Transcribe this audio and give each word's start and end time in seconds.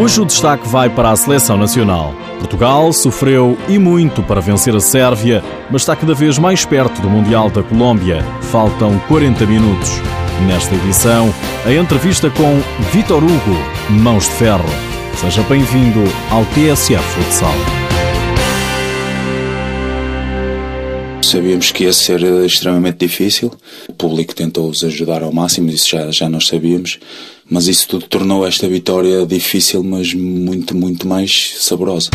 Hoje 0.00 0.20
o 0.20 0.24
destaque 0.24 0.68
vai 0.68 0.88
para 0.88 1.10
a 1.10 1.16
seleção 1.16 1.56
nacional. 1.56 2.14
Portugal 2.38 2.92
sofreu 2.92 3.58
e 3.68 3.80
muito 3.80 4.22
para 4.22 4.40
vencer 4.40 4.72
a 4.76 4.78
Sérvia, 4.78 5.42
mas 5.72 5.82
está 5.82 5.96
cada 5.96 6.14
vez 6.14 6.38
mais 6.38 6.64
perto 6.64 7.02
do 7.02 7.10
Mundial 7.10 7.50
da 7.50 7.64
Colômbia. 7.64 8.22
Faltam 8.42 8.96
40 9.08 9.44
minutos. 9.44 9.90
Nesta 10.46 10.76
edição, 10.76 11.34
a 11.66 11.72
entrevista 11.72 12.30
com 12.30 12.62
Vitor 12.92 13.24
Hugo, 13.24 13.90
Mãos 13.90 14.26
de 14.26 14.34
Ferro. 14.36 14.70
Seja 15.16 15.42
bem-vindo 15.42 16.04
ao 16.30 16.44
TSF 16.44 17.02
Futsal. 17.02 17.88
Sabíamos 21.22 21.72
que 21.72 21.84
ia 21.84 21.92
ser 21.92 22.22
extremamente 22.46 22.98
difícil. 22.98 23.52
O 23.88 23.92
público 23.92 24.34
tentou-os 24.34 24.84
ajudar 24.84 25.24
ao 25.24 25.32
máximo, 25.32 25.68
isso 25.70 25.88
já, 25.88 26.10
já 26.12 26.28
nós 26.28 26.46
sabíamos. 26.46 27.00
Mas 27.50 27.66
isso 27.66 27.88
tudo 27.88 28.06
tornou 28.06 28.46
esta 28.46 28.68
vitória 28.68 29.24
difícil, 29.26 29.82
mas 29.82 30.12
muito, 30.12 30.76
muito 30.76 31.08
mais 31.08 31.54
saborosa. 31.58 32.10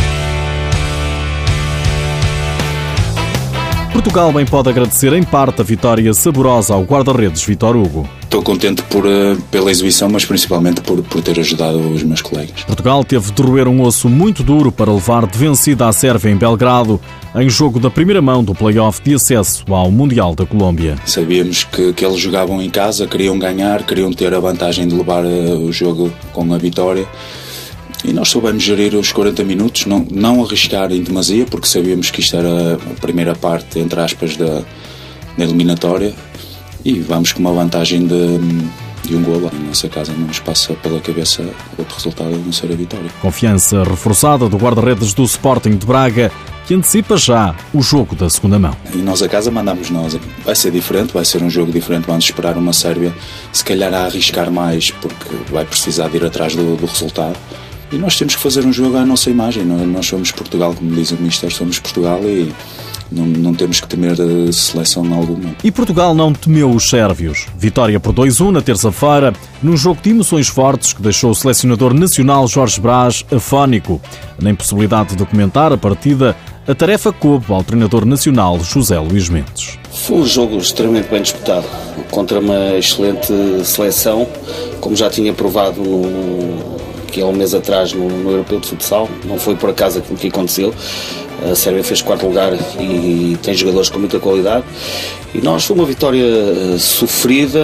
Portugal 3.92 4.32
bem 4.32 4.46
pode 4.46 4.70
agradecer 4.70 5.14
em 5.14 5.24
parte 5.24 5.62
a 5.62 5.64
vitória 5.64 6.14
saborosa 6.14 6.74
ao 6.74 6.84
guarda-redes 6.84 7.44
Vitor 7.44 7.76
Hugo. 7.76 8.08
Estou 8.34 8.42
contente 8.42 8.82
por, 8.90 9.06
eh, 9.06 9.38
pela 9.52 9.70
exibição, 9.70 10.10
mas 10.10 10.26
principalmente 10.26 10.82
por, 10.82 11.04
por 11.04 11.22
ter 11.22 11.40
ajudado 11.40 11.78
os 11.78 12.02
meus 12.02 12.20
colegas. 12.20 12.64
Portugal 12.64 13.04
teve 13.04 13.32
de 13.32 13.42
roer 13.44 13.68
um 13.68 13.80
osso 13.84 14.10
muito 14.10 14.42
duro 14.42 14.72
para 14.72 14.92
levar 14.92 15.28
de 15.28 15.38
vencida 15.38 15.88
a 15.88 15.94
Sérvia 15.94 16.32
em 16.32 16.36
Belgrado, 16.36 17.00
em 17.36 17.48
jogo 17.48 17.80
da 17.80 17.92
primeira 17.92 18.24
mão 18.24 18.44
do 18.44 18.56
play-off 18.56 19.04
de 19.04 19.14
acesso 19.14 19.64
ao 19.72 19.92
Mundial 19.92 20.34
da 20.34 20.48
Colômbia. 20.48 20.96
Sabíamos 21.06 21.64
que, 21.64 21.94
que 21.94 22.04
eles 22.04 22.18
jogavam 22.18 22.60
em 22.60 22.72
casa, 22.72 23.06
queriam 23.06 23.38
ganhar, 23.38 23.84
queriam 23.84 24.12
ter 24.12 24.34
a 24.34 24.40
vantagem 24.40 24.88
de 24.88 24.96
levar 24.96 25.24
eh, 25.24 25.54
o 25.54 25.72
jogo 25.72 26.12
com 26.32 26.52
a 26.56 26.58
vitória. 26.58 27.08
E 28.04 28.12
nós 28.14 28.30
soubemos 28.30 28.64
gerir 28.64 28.96
os 28.96 29.12
40 29.12 29.44
minutos, 29.44 29.86
não, 29.86 30.08
não 30.10 30.44
arriscar 30.44 30.92
em 30.92 31.04
demasia, 31.04 31.46
porque 31.46 31.68
sabíamos 31.68 32.10
que 32.10 32.22
isto 32.22 32.36
era 32.36 32.78
a 32.78 33.00
primeira 33.00 33.36
parte, 33.36 33.78
entre 33.78 34.00
aspas, 34.00 34.36
da, 34.36 34.64
da 35.38 35.44
eliminatória. 35.44 36.16
E 36.86 37.00
vamos 37.00 37.32
com 37.32 37.40
uma 37.40 37.54
vantagem 37.54 38.06
de, 38.06 38.38
de 39.04 39.16
um 39.16 39.24
golo. 39.24 39.50
Em 39.54 39.68
nossa 39.68 39.88
casa 39.88 40.12
não 40.12 40.28
nos 40.28 40.40
passa 40.40 40.74
pela 40.74 41.00
cabeça 41.00 41.42
outro 41.78 41.96
resultado 41.96 42.34
a 42.34 42.38
não 42.38 42.52
ser 42.52 42.72
a 42.72 42.76
vitória. 42.76 43.10
Confiança 43.22 43.84
reforçada 43.84 44.50
do 44.50 44.58
guarda-redes 44.58 45.14
do 45.14 45.24
Sporting 45.24 45.78
de 45.78 45.86
Braga, 45.86 46.30
que 46.68 46.74
antecipa 46.74 47.16
já 47.16 47.56
o 47.74 47.82
jogo 47.82 48.16
da 48.16 48.30
segunda 48.30 48.60
mão. 48.60 48.76
E 48.94 48.98
nós 48.98 49.22
a 49.22 49.30
casa 49.30 49.50
mandamos 49.50 49.90
nós. 49.90 50.18
Vai 50.44 50.56
ser 50.56 50.72
diferente, 50.72 51.14
vai 51.14 51.24
ser 51.24 51.42
um 51.42 51.50
jogo 51.50 51.72
diferente. 51.72 52.06
Vamos 52.06 52.26
esperar 52.26 52.58
uma 52.58 52.74
Sérvia, 52.74 53.14
se 53.54 53.64
calhar 53.64 53.94
a 53.94 54.06
arriscar 54.06 54.52
mais, 54.52 54.92
porque 54.92 55.36
vai 55.52 55.64
precisar 55.66 56.10
de 56.10 56.18
ir 56.18 56.26
atrás 56.26 56.54
do, 56.54 56.76
do 56.76 56.86
resultado. 56.86 57.38
E 57.94 57.98
nós 57.98 58.18
temos 58.18 58.36
que 58.36 58.42
fazer 58.42 58.66
um 58.66 58.74
jogo 58.74 58.98
à 58.98 59.06
nossa 59.06 59.30
imagem. 59.30 59.64
Nós 59.64 60.08
somos 60.08 60.32
Portugal, 60.32 60.74
como 60.74 60.92
diz 60.96 61.12
o 61.12 61.16
Ministério, 61.16 61.56
somos 61.56 61.80
Portugal 61.80 62.20
e 62.24 62.52
não, 63.14 63.26
não, 63.26 63.54
temos 63.54 63.80
que 63.80 63.88
temer 63.88 64.18
seleção 64.52 65.14
alguma. 65.14 65.56
E 65.64 65.72
Portugal 65.72 66.14
não 66.14 66.34
temeu 66.34 66.70
os 66.70 66.90
sérvios. 66.90 67.48
Vitória 67.58 68.00
por 68.00 68.14
2-1 68.14 68.52
na 68.52 68.62
terça-feira, 68.62 69.34
num 69.62 69.78
jogo 69.78 70.02
de 70.02 70.10
emoções 70.10 70.48
fortes 70.48 70.94
que 70.94 71.02
deixou 71.02 71.32
o 71.32 71.36
selecionador 71.36 71.94
nacional 71.94 72.48
Jorge 72.48 72.82
Brás 72.82 73.26
afónico. 73.32 74.02
Na 74.42 74.50
impossibilidade 74.50 75.10
de 75.10 75.16
documentar 75.16 75.72
a 75.72 75.78
partida, 75.78 76.36
a 76.68 76.74
tarefa 76.74 77.12
coube 77.12 77.46
ao 77.50 77.64
treinador 77.64 78.06
nacional 78.06 78.60
José 78.64 78.98
Luís 79.00 79.30
Mendes. 79.30 79.78
Foi 79.92 80.18
um 80.18 80.26
jogo 80.26 80.58
extremamente 80.58 81.10
bem 81.10 81.22
disputado, 81.22 81.66
contra 82.10 82.40
uma 82.40 82.78
excelente 82.78 83.34
seleção, 83.64 84.28
como 84.80 84.96
já 84.96 85.10
tinha 85.10 85.34
provado 85.34 85.82
no 85.82 86.83
que 87.14 87.22
há 87.22 87.26
um 87.28 87.32
mês 87.32 87.54
atrás 87.54 87.94
no, 87.94 88.10
no 88.10 88.32
Europeu 88.32 88.60
de 88.60 88.68
Futsal. 88.68 89.08
Não 89.26 89.38
foi 89.38 89.56
por 89.56 89.70
acaso 89.70 90.00
aquilo 90.00 90.18
que 90.18 90.28
aconteceu. 90.28 90.74
A 91.50 91.56
Sérvia 91.56 91.84
fez 91.84 92.02
quarto 92.02 92.26
lugar 92.26 92.54
e 92.80 93.38
tem 93.44 93.54
jogadores 93.54 93.90
com 93.90 94.00
muita 94.00 94.20
qualidade. 94.20 94.64
E 95.34 95.42
nós 95.42 95.66
foi 95.66 95.76
uma 95.76 95.86
vitória 95.86 96.24
eh, 96.24 96.78
sofrida, 96.80 97.60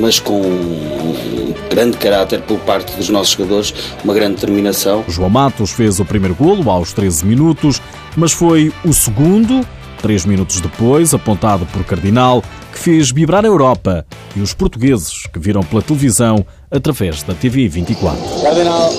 mas 0.00 0.20
com 0.20 0.40
um 0.40 1.54
grande 1.70 1.96
caráter 1.96 2.40
por 2.42 2.58
parte 2.60 2.94
dos 2.96 3.08
nossos 3.08 3.34
jogadores, 3.34 3.74
uma 4.04 4.14
grande 4.14 4.34
determinação. 4.34 5.04
João 5.08 5.30
Matos 5.30 5.72
fez 5.72 5.98
o 6.00 6.04
primeiro 6.04 6.34
golo 6.34 6.70
aos 6.70 6.92
13 6.92 7.24
minutos, 7.24 7.80
mas 8.16 8.32
foi 8.32 8.72
o 8.84 8.92
segundo, 8.92 9.66
três 10.02 10.24
minutos 10.24 10.60
depois, 10.60 11.14
apontado 11.14 11.66
por 11.66 11.84
Cardinal, 11.84 12.42
que 12.78 12.84
fez 12.84 13.10
vibrar 13.10 13.44
a 13.44 13.48
Europa 13.48 14.06
e 14.36 14.40
os 14.40 14.54
portugueses 14.54 15.26
que 15.26 15.38
viram 15.40 15.62
pela 15.62 15.82
televisão 15.82 16.46
através 16.70 17.24
da 17.24 17.34
TV 17.34 17.68
24. 17.68 18.16
Cardinal, 18.40 18.90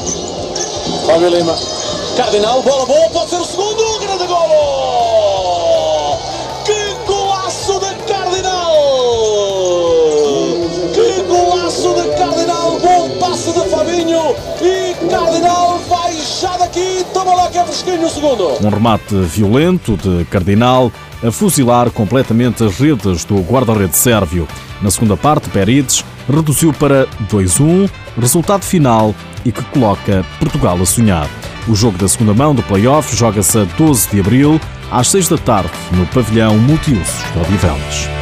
Fábio 1.06 1.30
Lima. 1.30 1.56
Cardinal, 2.18 2.62
bola 2.62 2.86
boa, 2.86 3.10
pode 3.10 3.30
ser 3.30 3.38
o 3.38 3.46
segundo, 3.46 4.00
grande 4.00 4.28
golo! 4.28 6.18
Que 6.66 6.94
golaço 7.08 7.80
de 7.80 7.96
Cardinal! 8.12 8.76
Que 10.94 11.24
golaço 11.24 11.94
de 11.94 12.18
Cardinal, 12.18 12.80
bom 12.82 13.10
passe 13.18 13.54
de 13.54 13.70
Fabinho 13.70 14.36
e 14.62 14.94
Cardinal 15.10 15.80
vai 15.88 16.14
já 16.42 16.58
daqui, 16.58 17.06
toma 17.14 17.34
lá 17.34 17.50
que 17.50 17.58
é 17.58 17.64
fresquinho 17.64 18.02
no 18.02 18.10
segundo. 18.10 18.66
Um 18.66 18.70
remate 18.70 19.16
violento 19.16 19.96
de 19.96 20.26
Cardinal 20.26 20.92
a 21.24 21.32
fuzilar 21.32 21.90
completamente 21.92 22.64
as 22.64 22.78
redes 22.80 23.26
do 23.26 23.40
guarda-rede 23.42 23.98
sérvio. 23.98 24.48
Na 24.82 24.90
segunda 24.90 25.18
parte, 25.18 25.50
Perides 25.50 26.04
reduziu 26.28 26.74
para 26.74 27.08
2-1, 27.30 27.90
resultado 28.20 28.64
final 28.64 29.14
e 29.46 29.52
que 29.52 29.64
coloca 29.66 30.26
Portugal 30.40 30.78
a 30.82 30.86
sonhar. 30.86 31.30
O 31.68 31.76
jogo 31.76 31.98
da 31.98 32.08
segunda 32.08 32.34
mão 32.34 32.56
do 32.56 32.64
play-off 32.64 33.16
joga-se 33.16 33.58
a 33.60 33.64
12 33.64 34.10
de 34.10 34.20
abril, 34.20 34.60
às 34.92 35.10
6 35.10 35.30
da 35.30 35.38
tarde, 35.38 35.72
no 35.92 36.06
pavilhão 36.08 36.58
multiusos 36.58 37.24
de 37.34 37.40
Odivelas. 37.40 38.19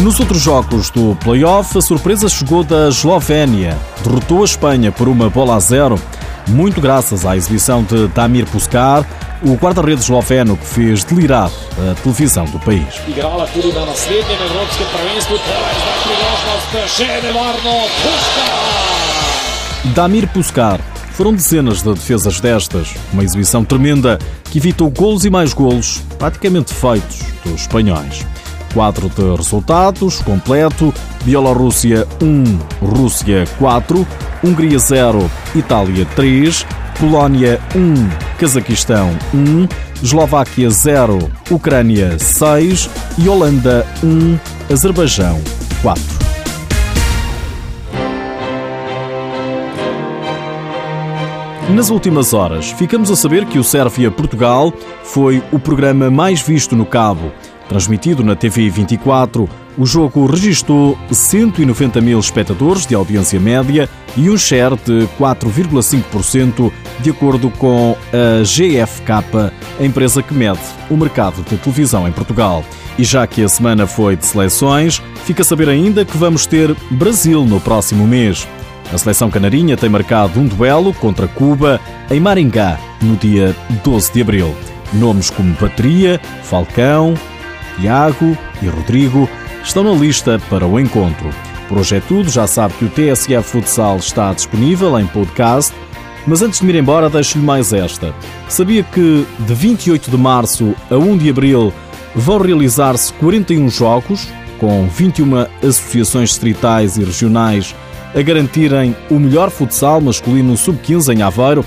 Nos 0.00 0.18
outros 0.18 0.40
jogos 0.40 0.88
do 0.88 1.14
play-off, 1.16 1.76
a 1.76 1.82
surpresa 1.82 2.26
chegou 2.26 2.64
da 2.64 2.88
Eslovénia. 2.88 3.76
Derrotou 4.02 4.40
a 4.40 4.44
Espanha 4.46 4.90
por 4.90 5.08
uma 5.08 5.28
bola 5.28 5.56
a 5.56 5.60
zero, 5.60 6.00
muito 6.48 6.80
graças 6.80 7.26
à 7.26 7.36
exibição 7.36 7.82
de 7.82 8.08
Damir 8.08 8.46
Puskar, 8.46 9.04
o 9.42 9.52
guarda-redes 9.56 10.04
esloveno 10.04 10.56
que 10.56 10.64
fez 10.64 11.04
delirar 11.04 11.50
a 11.90 11.94
televisão 12.02 12.46
do 12.46 12.58
país. 12.60 12.86
Damir 19.94 20.26
Puskar. 20.28 20.80
Foram 21.12 21.34
dezenas 21.34 21.82
de 21.82 21.92
defesas 21.92 22.40
destas, 22.40 22.94
uma 23.12 23.22
exibição 23.22 23.62
tremenda 23.62 24.18
que 24.44 24.56
evitou 24.56 24.88
golos 24.88 25.26
e 25.26 25.30
mais 25.30 25.52
golos, 25.52 26.02
praticamente 26.18 26.72
feitos, 26.72 27.20
dos 27.44 27.60
espanhóis. 27.60 28.24
Quadro 28.72 29.08
de 29.08 29.36
resultados 29.36 30.20
completo: 30.20 30.92
Bielorrússia 31.24 32.06
1, 32.22 32.86
Rússia 32.86 33.44
4, 33.58 34.06
Hungria 34.44 34.78
0, 34.78 35.30
Itália 35.54 36.06
3, 36.14 36.66
Polónia 36.98 37.60
1, 37.74 38.38
Cazaquistão 38.38 39.10
1, 39.34 39.68
Eslováquia 40.02 40.70
0, 40.70 41.18
Ucrânia 41.50 42.18
6 42.18 42.90
e 43.18 43.28
Holanda 43.28 43.86
1, 44.02 44.38
Azerbaijão 44.72 45.40
4. 45.82 46.20
Nas 51.74 51.88
últimas 51.88 52.34
horas, 52.34 52.72
ficamos 52.72 53.12
a 53.12 53.16
saber 53.16 53.46
que 53.46 53.56
o 53.56 53.62
Sérvia-Portugal 53.62 54.72
foi 55.04 55.40
o 55.52 55.58
programa 55.58 56.10
mais 56.10 56.42
visto 56.42 56.74
no 56.74 56.84
Cabo. 56.84 57.30
Transmitido 57.70 58.24
na 58.24 58.34
TV 58.34 58.68
24, 58.68 59.48
o 59.78 59.86
jogo 59.86 60.26
registrou 60.26 60.98
190 61.08 62.00
mil 62.00 62.18
espectadores 62.18 62.84
de 62.84 62.96
audiência 62.96 63.38
média 63.38 63.88
e 64.16 64.28
um 64.28 64.36
share 64.36 64.74
de 64.74 65.06
4,5%, 65.16 66.72
de 66.98 67.10
acordo 67.10 67.48
com 67.48 67.96
a 68.12 68.42
GFK, 68.42 69.52
a 69.78 69.84
empresa 69.84 70.20
que 70.20 70.34
mede 70.34 70.58
o 70.90 70.96
mercado 70.96 71.44
de 71.44 71.56
televisão 71.58 72.08
em 72.08 72.12
Portugal. 72.12 72.64
E 72.98 73.04
já 73.04 73.24
que 73.24 73.44
a 73.44 73.48
semana 73.48 73.86
foi 73.86 74.16
de 74.16 74.26
seleções, 74.26 75.00
fica 75.24 75.42
a 75.42 75.44
saber 75.44 75.68
ainda 75.68 76.04
que 76.04 76.16
vamos 76.16 76.46
ter 76.46 76.74
Brasil 76.90 77.44
no 77.44 77.60
próximo 77.60 78.04
mês. 78.04 78.48
A 78.92 78.98
seleção 78.98 79.30
canarinha 79.30 79.76
tem 79.76 79.88
marcado 79.88 80.40
um 80.40 80.46
duelo 80.48 80.92
contra 80.92 81.28
Cuba 81.28 81.80
em 82.10 82.18
Maringá 82.18 82.80
no 83.00 83.14
dia 83.14 83.54
12 83.84 84.12
de 84.12 84.22
abril. 84.22 84.56
Nomes 84.92 85.30
como 85.30 85.54
Patria, 85.54 86.20
Falcão, 86.42 87.14
Tiago 87.80 88.36
e 88.62 88.68
Rodrigo 88.68 89.28
estão 89.64 89.82
na 89.82 89.92
lista 89.92 90.40
para 90.50 90.66
o 90.66 90.78
encontro. 90.78 91.30
Por 91.68 91.78
hoje 91.78 91.96
é 91.96 92.00
tudo, 92.00 92.28
já 92.28 92.46
sabe 92.46 92.74
que 92.74 92.84
o 92.84 92.90
TSF 92.90 93.42
Futsal 93.42 93.96
está 93.96 94.32
disponível 94.32 94.98
em 94.98 95.06
podcast 95.06 95.72
Mas 96.26 96.42
antes 96.42 96.60
de 96.60 96.66
me 96.66 96.72
ir 96.72 96.78
embora, 96.80 97.08
deixo-lhe 97.08 97.44
mais 97.44 97.72
esta. 97.72 98.14
Sabia 98.48 98.82
que 98.82 99.26
de 99.38 99.54
28 99.54 100.10
de 100.10 100.16
março 100.16 100.74
a 100.90 100.96
1 100.96 101.16
de 101.16 101.30
abril 101.30 101.72
vão 102.14 102.38
realizar-se 102.38 103.12
41 103.14 103.70
jogos, 103.70 104.28
com 104.58 104.86
21 104.88 105.46
associações 105.66 106.30
distritais 106.30 106.96
e 106.96 107.04
regionais 107.04 107.74
a 108.14 108.20
garantirem 108.20 108.94
o 109.08 109.18
melhor 109.18 109.50
futsal 109.50 110.00
masculino 110.00 110.56
sub-15 110.56 111.14
em 111.16 111.22
Aveiro. 111.22 111.64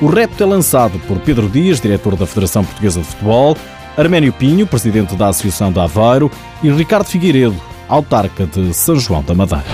O 0.00 0.06
repto 0.06 0.44
é 0.44 0.46
lançado 0.46 0.98
por 1.08 1.18
Pedro 1.18 1.48
Dias, 1.48 1.80
diretor 1.80 2.14
da 2.14 2.26
Federação 2.26 2.62
Portuguesa 2.62 3.00
de 3.00 3.06
Futebol, 3.06 3.56
Arménio 3.98 4.32
Pinho, 4.32 4.64
presidente 4.64 5.16
da 5.16 5.26
Associação 5.26 5.72
de 5.72 5.80
Aveiro, 5.80 6.30
e 6.62 6.70
Ricardo 6.70 7.06
Figueiredo, 7.06 7.60
autarca 7.88 8.46
de 8.46 8.72
São 8.72 8.94
João 8.94 9.24
da 9.24 9.34
Madeira. 9.34 9.64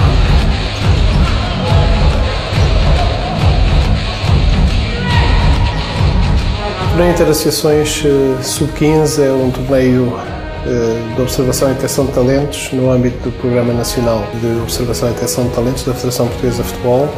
O 6.82 6.88
torneio 6.88 7.12
Interassociações 7.12 8.03
eh, 8.06 8.43
Sub-15 8.43 9.23
é 9.23 9.31
um 9.31 9.50
torneio 9.50 10.19
eh, 10.65 11.15
de 11.17 11.21
observação 11.21 11.71
e 11.71 11.75
detecção 11.75 12.06
de 12.06 12.12
talentos 12.12 12.73
no 12.73 12.91
âmbito 12.91 13.19
do 13.29 13.32
Programa 13.32 13.75
Nacional 13.75 14.25
de 14.41 14.62
Observação 14.62 15.11
e 15.11 15.12
Detecção 15.12 15.49
de 15.49 15.55
Talentos 15.55 15.85
da 15.85 15.93
Federação 15.93 16.29
Portuguesa 16.29 16.62
de 16.62 16.69
Futebol 16.71 17.11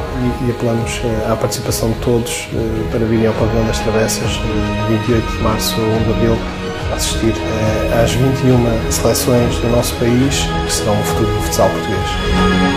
e, 0.45 0.51
apelamos 0.51 1.01
eh, 1.05 1.31
à 1.31 1.37
participação 1.37 1.93
de 1.93 1.99
todos 2.01 2.49
para 2.91 3.05
virem 3.05 3.29
ao 3.29 3.35
Pavilhão 3.35 3.65
das 3.65 3.79
Travessas 3.79 4.31
de 4.31 4.97
28 5.07 5.37
de 5.37 5.43
março 5.45 5.77
a 5.77 5.85
1 5.85 6.03
de 6.03 6.11
abril 6.11 6.66
assistir 6.95 7.35
às 8.03 8.13
21 8.13 8.91
seleções 8.91 9.57
do 9.59 9.69
nosso 9.69 9.95
país 9.97 10.47
que 10.67 10.73
serão 10.73 10.99
o 10.99 11.05
futuro 11.05 11.33
do 11.33 11.43
futsal 11.43 11.69
português. 11.69 12.77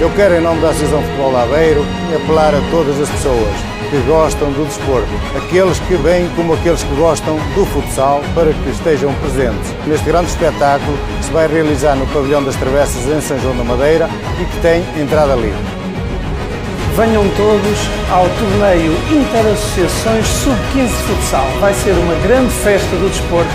Eu 0.00 0.10
quero, 0.10 0.36
em 0.36 0.40
nome 0.40 0.60
da 0.60 0.70
Associação 0.70 1.02
Futebol 1.02 1.36
Aveiro, 1.36 1.84
apelar 2.14 2.54
a 2.54 2.60
todas 2.70 3.00
as 3.00 3.08
pessoas 3.08 3.78
que 3.90 3.98
gostam 4.06 4.52
do 4.52 4.66
desporto, 4.66 5.08
aqueles 5.36 5.78
que 5.80 5.96
vêm 5.96 6.28
como 6.36 6.54
aqueles 6.54 6.82
que 6.82 6.94
gostam 6.94 7.36
do 7.54 7.64
futsal, 7.66 8.22
para 8.34 8.52
que 8.52 8.70
estejam 8.70 9.12
presentes 9.14 9.74
neste 9.86 10.04
grande 10.04 10.28
espetáculo 10.28 10.96
que 11.18 11.24
se 11.24 11.32
vai 11.32 11.48
realizar 11.48 11.96
no 11.96 12.06
Pavilhão 12.08 12.44
das 12.44 12.56
Travessas 12.56 13.06
em 13.06 13.20
São 13.20 13.38
João 13.40 13.56
da 13.56 13.64
Madeira 13.64 14.08
e 14.40 14.44
que 14.44 14.60
tem 14.60 14.84
entrada 15.00 15.34
livre. 15.34 15.77
Venham 16.98 17.22
todos 17.36 17.78
ao 18.10 18.28
torneio 18.28 18.92
Interassociações 19.08 20.26
Sub-15 20.26 20.88
Futsal. 20.88 21.46
Vai 21.60 21.72
ser 21.72 21.92
uma 21.92 22.14
grande 22.26 22.52
festa 22.52 22.90
do 22.96 23.08
desporto. 23.08 23.48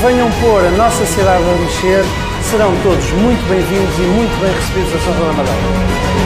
Venham 0.00 0.30
pôr 0.40 0.64
a 0.64 0.70
nossa 0.70 1.04
cidade 1.04 1.44
a 1.44 1.62
mexer. 1.62 2.02
Serão 2.42 2.74
todos 2.82 3.04
muito 3.12 3.46
bem-vindos 3.50 3.98
e 3.98 4.00
muito 4.00 4.34
bem 4.40 4.50
recebidos 4.54 4.94
a 4.94 4.98
São 5.04 5.14
João 5.14 5.28
da 5.28 5.42
Madeira. 5.42 6.19